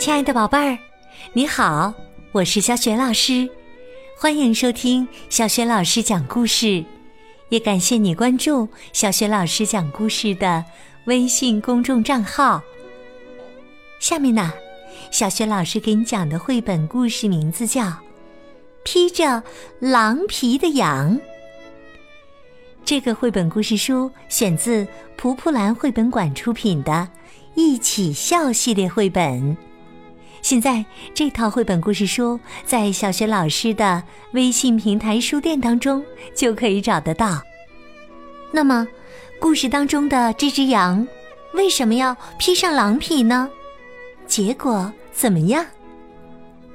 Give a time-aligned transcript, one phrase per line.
[0.00, 0.78] 亲爱的宝贝儿，
[1.34, 1.92] 你好，
[2.32, 3.46] 我是小雪老师，
[4.16, 6.82] 欢迎收听小雪老师讲故事，
[7.50, 10.64] 也感谢你关注小雪老师讲故事的
[11.04, 12.62] 微信公众账号。
[13.98, 14.50] 下面呢，
[15.10, 17.82] 小雪老师给你讲的绘本故事名字叫
[18.82, 19.42] 《披着
[19.80, 21.14] 狼皮的羊》。
[22.86, 26.90] 这个绘本故事书选自蒲蒲兰绘本馆出品的
[27.54, 29.54] 《一起笑》系列绘本。
[30.42, 36.04] 现在这套绘本故事书在小学老师的微信平台书店当中
[36.34, 37.40] 就可以找得到。
[38.50, 38.86] 那么，
[39.38, 41.06] 故事当中的这只羊
[41.52, 43.48] 为什么要披上狼皮呢？
[44.26, 45.64] 结果怎么样？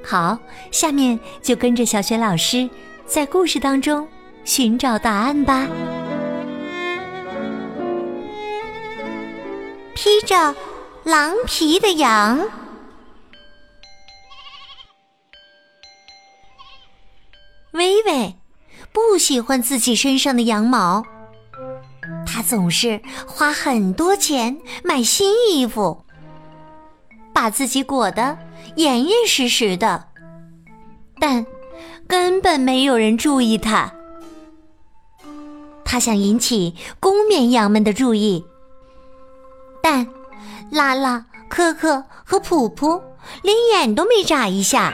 [0.04, 0.38] 好，
[0.72, 2.70] 下面就跟着小学老师
[3.06, 4.08] 在故事当中
[4.44, 5.68] 寻找答案吧。
[9.96, 10.56] 披着
[11.04, 12.40] 狼皮的羊。
[17.76, 18.36] 微微
[18.94, 21.04] 不喜欢自己身上的羊毛，
[22.26, 26.06] 她总是花很多钱买新衣服，
[27.34, 28.38] 把自己裹得
[28.78, 30.08] 严严实实的，
[31.20, 31.46] 但
[32.08, 33.92] 根本没有人注意他。
[35.84, 38.46] 他想引起公绵羊们的注意，
[39.84, 40.08] 但
[40.72, 43.02] 拉拉、可可和普普
[43.44, 44.94] 连眼都没眨一下。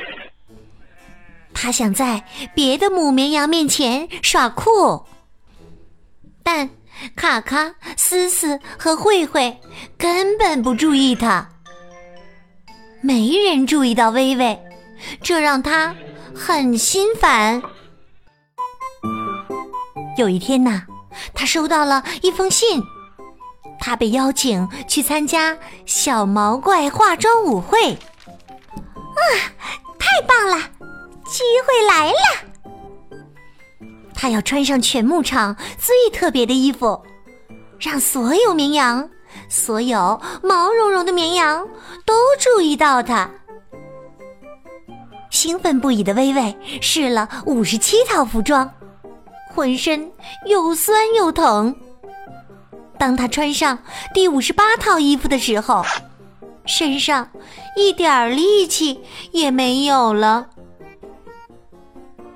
[1.54, 5.06] 他想在别的母绵羊面前耍酷，
[6.44, 6.70] 但
[7.16, 9.60] 卡卡、思思和慧慧
[9.98, 11.50] 根本不注意他。
[13.02, 14.60] 没人注意到微微，
[15.22, 15.96] 这让他
[16.36, 17.62] 很心烦。
[20.18, 20.84] 有一天呐，
[21.34, 22.84] 他收到了一封信，
[23.80, 27.94] 他被邀请去参加小毛怪化妆舞会。
[27.94, 29.22] 啊，
[29.98, 30.70] 太棒了！
[31.32, 32.18] 机会来了！
[34.14, 37.02] 他要穿上全牧场最特别的衣服，
[37.80, 39.09] 让所有绵羊、
[39.47, 41.66] 所有毛茸茸的绵羊
[42.06, 43.31] 都注意到他。
[45.30, 48.69] 兴奋不已的薇薇试了五十七套服装，
[49.56, 50.12] 浑身
[50.46, 51.74] 又酸又疼。
[53.00, 53.80] 当他穿上
[54.13, 55.86] 第五十八套衣服的时候，
[56.66, 57.30] 身上
[57.78, 60.50] 一点力气也没有了。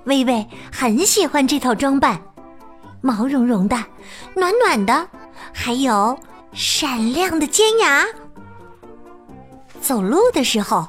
[0.05, 2.21] 微微很喜欢这套装扮，
[3.01, 3.75] 毛茸茸的，
[4.35, 5.07] 暖暖的，
[5.53, 6.17] 还有
[6.53, 8.05] 闪亮的尖牙。
[9.81, 10.87] 走路的时候，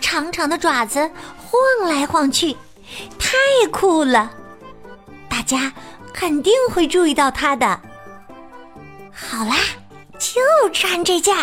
[0.00, 2.56] 长长的爪子晃来晃去，
[3.18, 3.36] 太
[3.70, 4.30] 酷了！
[5.28, 5.72] 大家
[6.12, 7.80] 肯定会注意到它的。
[9.12, 9.56] 好啦，
[10.18, 10.40] 就
[10.70, 11.34] 穿这件。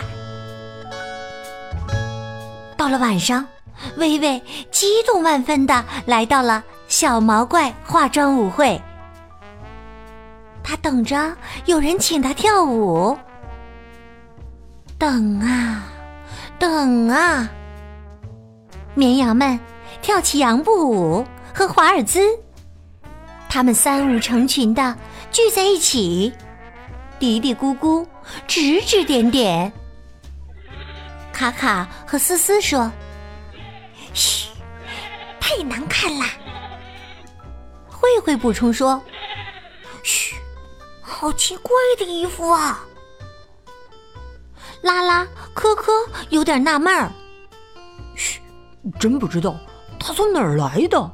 [2.78, 3.46] 到了晚上，
[3.98, 4.42] 微微
[4.72, 6.64] 激动万分的来到了。
[6.92, 8.80] 小毛怪化妆舞会，
[10.62, 13.18] 他等着有人请他跳舞。
[14.98, 15.86] 等啊，
[16.60, 17.50] 等啊，
[18.94, 19.58] 绵羊们
[20.02, 22.20] 跳起羊步舞和华尔兹，
[23.48, 24.94] 他们三五成群的
[25.32, 26.34] 聚在一起，
[27.18, 28.06] 嘀嘀咕咕，
[28.48, 29.72] 指指点点。
[31.32, 32.92] 卡卡和思思说
[34.14, 34.50] ：“嘘，
[35.40, 36.26] 太难看了。”
[38.12, 39.02] 慧慧补充说
[40.04, 40.36] ：“嘘，
[41.02, 42.86] 好奇怪的衣服啊！”
[44.84, 45.92] 拉拉、科科
[46.30, 47.12] 有点纳闷儿
[48.16, 48.42] ：“嘘，
[49.00, 49.56] 真不知道
[50.00, 51.12] 他从哪儿来的。”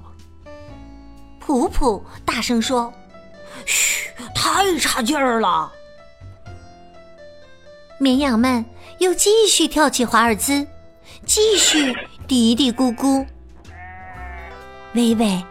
[1.39, 2.91] 普普大声说
[3.65, 5.71] ：“嘘，太差劲儿了！”
[7.99, 8.65] 绵羊们
[8.99, 10.65] 又继续跳起华尔兹，
[11.25, 11.95] 继续
[12.27, 13.25] 嘀嘀咕咕。
[14.93, 15.45] 微微。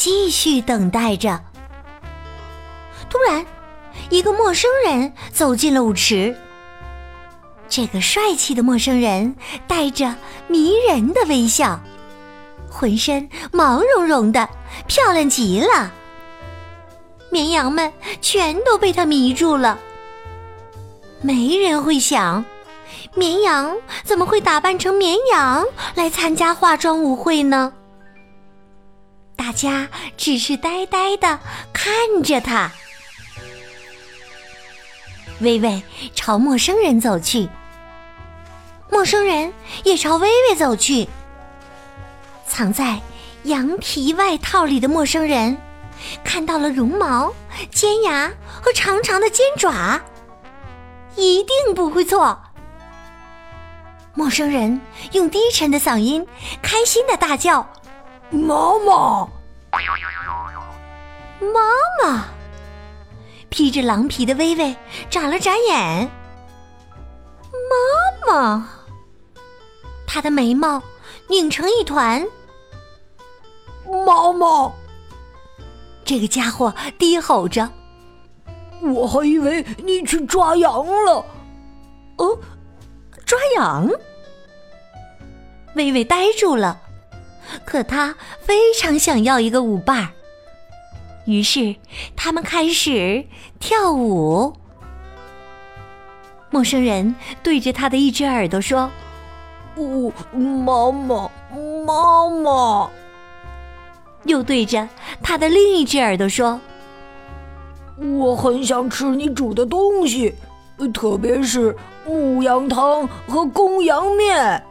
[0.00, 1.38] 继续等待着。
[3.10, 3.44] 突然，
[4.08, 6.34] 一个陌生人走进了舞池。
[7.68, 9.36] 这个帅气的陌生人
[9.66, 10.16] 带着
[10.48, 11.78] 迷人的微笑，
[12.70, 14.48] 浑身毛茸茸的，
[14.86, 15.92] 漂亮极了。
[17.30, 17.92] 绵羊们
[18.22, 19.78] 全都被他迷住了。
[21.20, 22.42] 没人会想，
[23.14, 27.74] 绵羊怎么会打扮成绵羊来参加化妆舞会呢？
[29.40, 29.88] 大家
[30.18, 31.40] 只是呆呆的
[31.72, 32.70] 看着他。
[35.40, 35.82] 微微
[36.14, 37.48] 朝陌生人走去，
[38.90, 39.50] 陌生人
[39.82, 41.08] 也朝微微走去。
[42.46, 43.00] 藏在
[43.44, 45.56] 羊皮外套里的陌生人
[46.22, 47.32] 看到了绒毛、
[47.72, 49.98] 尖牙和长长的尖爪，
[51.16, 52.38] 一定不会错。
[54.12, 54.78] 陌生人
[55.12, 56.26] 用低沉的嗓音
[56.60, 57.66] 开心的大叫
[58.30, 59.28] ：“妈妈，
[61.40, 61.60] 妈
[62.02, 62.24] 妈！”
[63.50, 64.76] 披着狼皮的薇薇
[65.10, 66.08] 眨了眨眼。
[67.52, 68.68] 妈妈，
[70.06, 70.80] 她的眉毛
[71.28, 72.24] 拧成一团。
[74.06, 74.72] 妈妈，
[76.04, 77.68] 这个家伙低吼着
[78.82, 81.24] ：“我还以为你去抓羊了。”
[82.18, 82.38] 哦，
[83.26, 83.90] 抓羊！
[85.74, 86.80] 薇薇呆住了，
[87.64, 90.08] 可他非常想要一个舞伴儿。
[91.26, 91.76] 于是
[92.16, 93.24] 他们开始
[93.58, 94.52] 跳舞。
[96.50, 98.90] 陌生人对着他的一只耳朵说
[99.76, 101.30] ：“哦，妈妈，
[101.86, 102.90] 妈妈。”
[104.24, 104.88] 又对着
[105.22, 106.60] 他的另一只耳朵说
[108.18, 110.34] ：“我很想吃你煮的东西，
[110.92, 114.62] 特别是牧羊汤和公羊面。”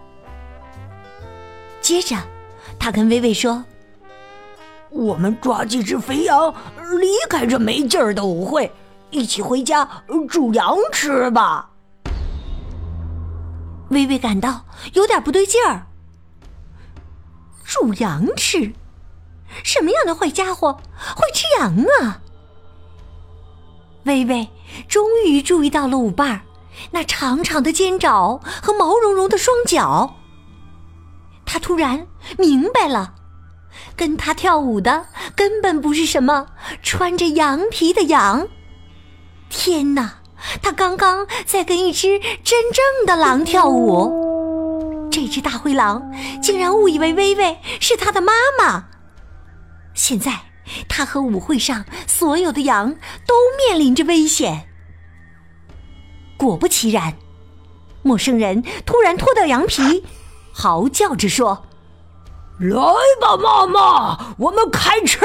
[1.81, 2.17] 接着，
[2.79, 3.63] 他跟薇薇说
[4.89, 6.53] ：“我们抓几只肥羊，
[6.99, 8.71] 离开这没劲儿的舞会，
[9.11, 9.87] 一起回家
[10.27, 11.69] 煮羊吃吧。”
[13.91, 15.85] 薇薇感到有点不对劲儿。
[17.63, 18.71] 煮羊吃？
[19.63, 20.73] 什么样的坏家伙
[21.15, 22.21] 会吃羊啊？
[24.03, 24.47] 薇薇
[24.87, 26.41] 终于注意到了舞伴儿
[26.91, 30.15] 那长长的尖爪和毛茸茸的双脚。
[31.51, 32.05] 他突然
[32.37, 33.15] 明白了，
[33.95, 36.45] 跟他跳舞的根本不是什么
[36.83, 38.47] 穿着羊皮的羊。
[39.49, 40.17] 天哪！
[40.61, 48.85] 他刚刚在跟一只真正的狼跳舞，这只大灰狼竟然误以为薇薇是他的妈妈。
[49.95, 50.39] 现在，
[50.87, 52.93] 他和舞会上所有的羊
[53.25, 54.69] 都面临着危险。
[56.37, 57.15] 果不其然，
[58.03, 60.05] 陌生人突然脱掉羊皮，
[60.53, 61.65] 嚎叫着说
[62.59, 62.75] ：“来
[63.21, 65.19] 吧，妈妈，我们开吃！”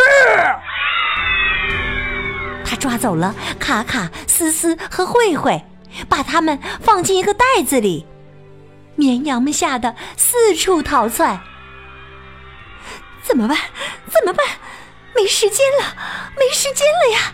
[2.64, 5.62] 他抓走了卡卡、思思和慧慧，
[6.08, 8.06] 把他们放进一个袋子里。
[8.96, 11.40] 绵羊们吓得四处逃窜。
[13.22, 13.56] 怎么办？
[14.08, 14.46] 怎么办？
[15.16, 15.96] 没时间了，
[16.36, 17.32] 没时间了呀！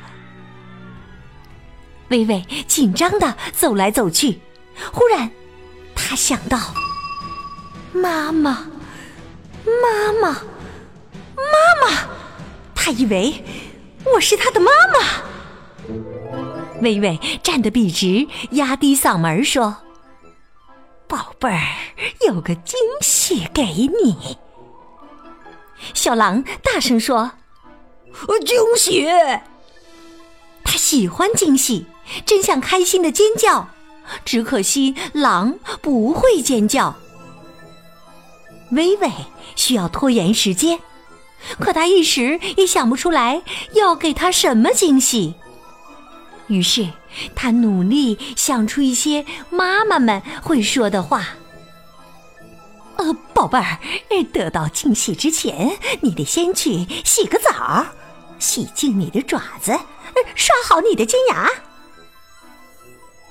[2.09, 4.41] 薇薇紧张的走来走去，
[4.93, 5.31] 忽然，
[5.95, 6.59] 她想到：
[7.93, 8.69] 妈妈，
[9.65, 12.09] 妈妈，妈妈！
[12.75, 13.45] 她以为
[14.15, 15.23] 我是她的妈妈。
[16.81, 19.77] 薇薇站得笔直，压低嗓门说
[21.09, 21.61] ：“宝贝儿，
[22.27, 23.65] 有个惊喜给
[24.03, 24.39] 你。”
[25.93, 27.33] 小狼大声说
[28.47, 29.07] ：“惊喜！”
[30.65, 31.87] 他喜欢惊喜，
[32.25, 33.69] 真想开心的尖叫，
[34.25, 36.95] 只可惜狼不会尖叫。
[38.71, 39.11] 薇薇
[39.57, 40.79] 需要拖延时间，
[41.59, 43.43] 可他一时也想不出来
[43.75, 45.35] 要给他什么惊喜。
[46.47, 46.89] 于是
[47.35, 51.29] 他努力想出一些妈妈们会说的话。
[52.97, 53.79] 呃，宝贝儿，
[54.33, 57.87] 得到惊喜之前，你得先去洗个澡，
[58.39, 59.73] 洗净你的爪子，
[60.35, 61.51] 刷好你的尖牙。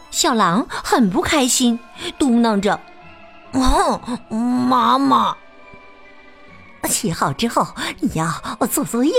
[0.10, 1.78] 小狼很不开心，
[2.18, 2.80] 嘟囔着
[3.54, 5.36] ：“哦，妈妈，
[6.86, 7.68] 洗好之后
[8.00, 8.28] 你要
[8.68, 9.14] 做作业，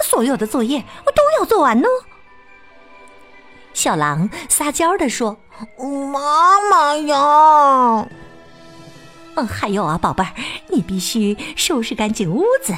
[0.00, 1.88] 所有的作业我都要做完呢。”
[3.74, 5.36] 小狼撒娇的说
[6.12, 8.06] ：“妈妈呀。”
[9.34, 10.30] 嗯，还有啊，宝贝儿，
[10.68, 12.74] 你必须收拾干净屋子，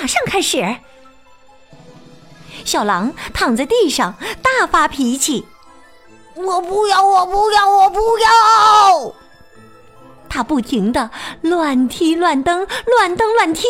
[0.00, 0.76] 马上开始。
[2.64, 5.44] 小狼躺在地上大发脾气
[6.36, 9.14] ：“我不要，我不要，我不要！”
[10.28, 11.10] 他不停的
[11.42, 13.66] 乱踢乱蹬，乱蹬乱踢。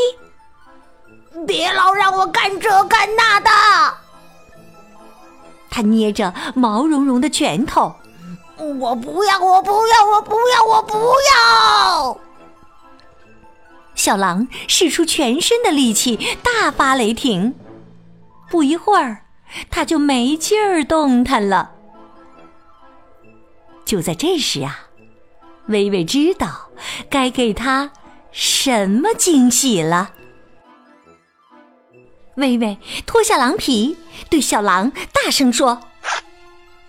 [1.47, 3.51] 别老让我干这干那的！
[5.71, 7.95] 他捏着毛茸茸的拳头。
[8.57, 9.39] 我不要！
[9.39, 10.05] 我不要！
[10.05, 10.65] 我不要！
[10.65, 10.99] 我不
[11.33, 12.19] 要！
[13.95, 17.55] 小狼使出全身的力气，大发雷霆。
[18.51, 19.25] 不一会儿，
[19.71, 21.71] 他就没劲儿动弹了。
[23.85, 24.88] 就在这时啊，
[25.69, 26.69] 微微知道
[27.09, 27.93] 该给他
[28.33, 30.11] 什么惊喜了。
[32.37, 33.97] 微微脱下狼皮，
[34.31, 35.81] 对小狼大声说：“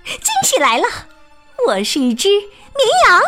[0.05, 0.85] 惊喜来了！”
[1.67, 3.21] 我是一只绵羊。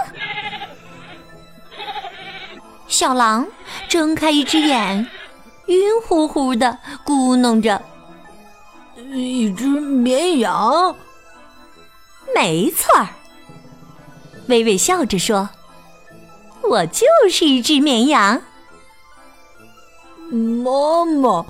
[2.88, 3.48] 小狼
[3.90, 5.08] 睁开一只眼，
[5.68, 7.82] 晕乎乎的咕哝着
[9.14, 10.96] ：“一只绵羊。”
[12.36, 13.08] 没错儿。
[14.48, 15.50] 微微笑着说
[16.70, 18.42] ：“我就是一只绵羊。
[20.32, 21.46] 妈妈，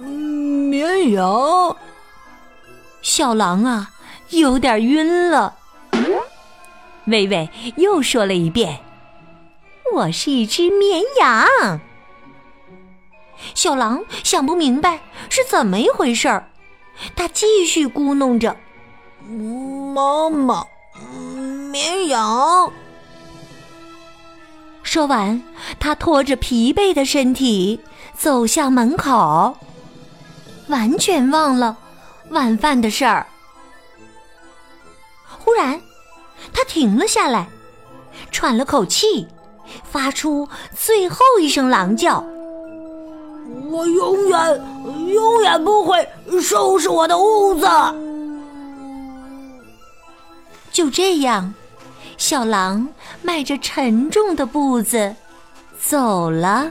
[0.00, 1.76] 绵羊。
[3.02, 3.90] 小狼啊，
[4.30, 5.54] 有点晕了。
[7.06, 8.80] 微微又说了一遍
[9.94, 11.80] ：“我是一只绵羊。”
[13.54, 16.50] 小狼想不明白是怎么一回事儿，
[17.16, 18.56] 他继续咕哝着
[19.94, 20.66] ：“妈妈，
[21.68, 22.72] 绵羊。”
[24.82, 25.42] 说完，
[25.78, 27.78] 他拖着疲惫的身体
[28.16, 29.54] 走向门口，
[30.68, 31.76] 完全忘了
[32.30, 33.26] 晚饭的事儿。
[35.38, 35.78] 忽然，
[36.54, 37.46] 他停了下来，
[38.30, 39.28] 喘了口气，
[39.84, 42.24] 发出最后一声狼叫
[43.70, 44.64] ：“我永远、
[45.08, 46.08] 永远不会
[46.40, 47.68] 收拾我的屋子。”
[50.72, 51.54] 就这样。
[52.16, 52.88] 小狼
[53.22, 55.14] 迈着沉重的步子
[55.80, 56.70] 走了。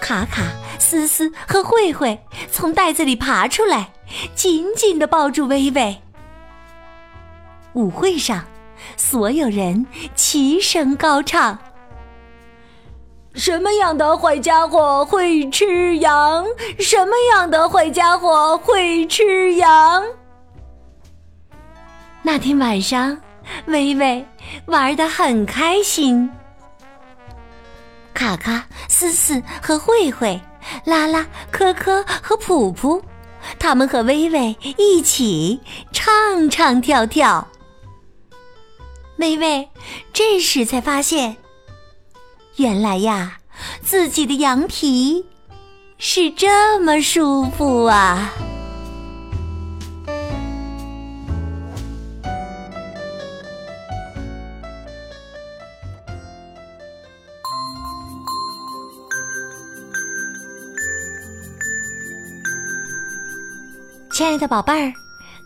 [0.00, 0.42] 卡卡、
[0.78, 2.20] 思思和慧慧
[2.52, 3.92] 从袋子里爬出来，
[4.34, 5.96] 紧紧的抱住微微。
[7.72, 8.44] 舞会上，
[8.98, 11.58] 所有人齐声高唱。
[13.34, 16.46] 什么样的坏家伙会吃羊？
[16.78, 20.04] 什么样的坏家伙会吃羊？
[22.22, 23.18] 那天晚上，
[23.66, 24.24] 微微
[24.66, 26.30] 玩得很开心。
[28.14, 30.40] 卡卡、思思和慧慧、
[30.84, 33.02] 拉拉、科科和普普，
[33.58, 35.60] 他们和微微一起
[35.92, 37.48] 唱唱跳跳。
[39.16, 39.68] 微微
[40.12, 41.36] 这时才发现。
[42.56, 43.38] 原来呀，
[43.82, 45.26] 自己的羊皮
[45.98, 48.32] 是这么舒服啊！
[64.12, 64.92] 亲爱的宝贝儿，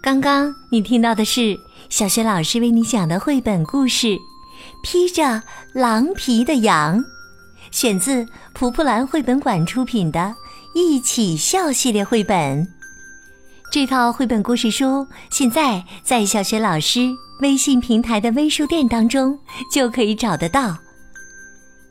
[0.03, 4.19] 刚刚你听到的是小学老师为你讲的绘本故事。
[4.83, 5.43] 披着
[5.73, 7.05] 狼皮的羊，
[7.71, 10.21] 选自蒲蒲兰绘本馆出品的
[10.75, 12.67] 《一起笑》系列绘本。
[13.71, 19.39] 这套绘本故事书现在在小学老师微信平台的微书店当中
[19.71, 20.77] 就可以找得到。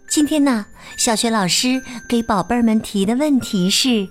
[0.10, 0.66] 今天呢，
[0.98, 4.08] 小学老师给宝贝儿们提的问题是：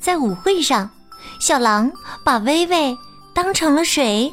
[0.00, 0.90] 在舞会上，
[1.38, 1.92] 小狼
[2.24, 2.96] 把微微
[3.34, 4.32] 当成了谁？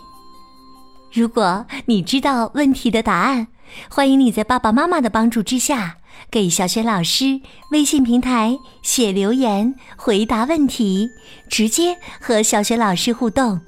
[1.14, 3.48] 如果你知道问题的答案。
[3.90, 5.98] 欢迎你在爸爸妈妈的帮助之下，
[6.32, 7.42] 给小雪老师
[7.72, 11.10] 微信平台写留言，回答问题，
[11.50, 13.60] 直接和小雪老师互动。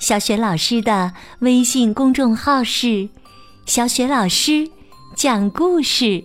[0.00, 3.08] 小雪老师的微信公众号是
[3.66, 4.68] “小雪老师
[5.16, 6.24] 讲故事”，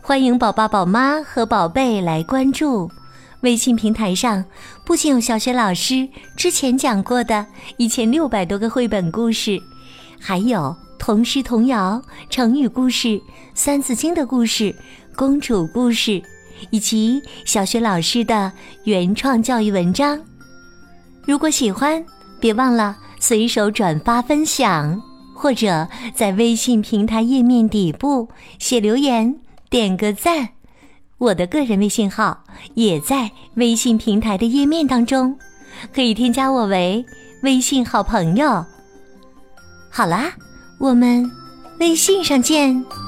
[0.00, 2.90] 欢迎宝爸宝妈和宝贝来关注。
[3.42, 4.44] 微信平台上
[4.84, 9.60] 不仅有小雪老师之前讲过的一千六百多个绘本故事，
[10.18, 10.74] 还有。
[10.98, 13.20] 童诗童谣、成语故事、
[13.54, 14.74] 三字经的故事、
[15.14, 16.22] 公主故事，
[16.70, 18.50] 以及小学老师的
[18.84, 20.20] 原创教育文章。
[21.24, 22.04] 如果喜欢，
[22.40, 25.00] 别忘了随手转发分享，
[25.34, 29.38] 或者在微信平台页面底部写留言、
[29.68, 30.48] 点个赞。
[31.18, 35.38] 我的个人微信号也在微信平台的页面当中，
[35.94, 37.04] 可以添加我为
[37.42, 38.64] 微信好朋友。
[39.90, 40.32] 好啦。
[40.78, 41.30] 我们
[41.78, 43.05] 微信上见。